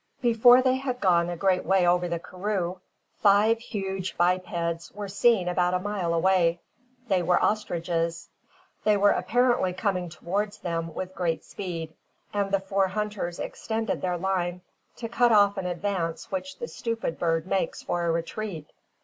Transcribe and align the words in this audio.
Before 0.23 0.63
they 0.63 0.77
had 0.77 0.99
gone 0.99 1.29
a 1.29 1.37
great 1.37 1.63
way 1.63 1.85
over 1.85 2.07
the 2.07 2.17
karroo, 2.17 2.79
five 3.21 3.59
huge 3.59 4.17
bipeds 4.17 4.91
were 4.93 5.07
seen 5.07 5.47
about 5.47 5.75
a 5.75 5.79
mile 5.79 6.11
away. 6.15 6.59
They 7.07 7.21
were 7.21 7.39
ostriches. 7.39 8.27
They 8.83 8.97
were 8.97 9.11
apparently 9.11 9.73
coming 9.73 10.09
towards 10.09 10.57
them 10.57 10.95
with 10.95 11.13
great 11.13 11.43
speed, 11.45 11.93
and 12.33 12.49
the 12.49 12.59
four 12.61 12.87
hunters 12.87 13.37
extended 13.37 14.01
their 14.01 14.17
line 14.17 14.61
to 14.95 15.07
cut 15.07 15.31
off 15.31 15.55
an 15.57 15.67
advance 15.67 16.31
which 16.31 16.57
the 16.57 16.67
stupid 16.67 17.19
bird 17.19 17.45
mistakes 17.45 17.83
for 17.83 18.03
a 18.03 18.11
retreat. 18.11 18.71